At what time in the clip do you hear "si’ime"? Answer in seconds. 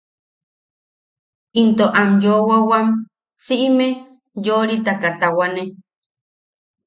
3.43-3.87